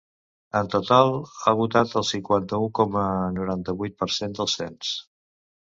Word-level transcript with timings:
En 0.59 0.69
total, 0.75 1.11
ha 1.43 1.53
votat 1.59 1.93
el 2.01 2.07
cinquanta-u 2.13 2.71
coma 2.81 3.05
noranta-vuit 3.37 3.97
per 4.03 4.11
cent 4.19 4.37
del 4.41 4.53
cens. 4.59 4.99